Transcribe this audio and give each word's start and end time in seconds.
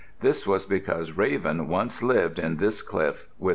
This 0.21 0.47
was 0.47 0.65
because 0.65 1.11
Raven 1.11 1.67
once 1.67 2.01
lived 2.01 2.39
in 2.39 2.57
this 2.57 2.81
cliff 2.81 3.27
with 3.37 3.39
North 3.39 3.39
Wind. 3.39 3.49